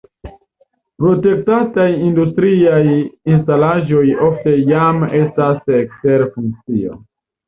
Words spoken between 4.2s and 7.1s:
ofte jam estas ekster funkcio.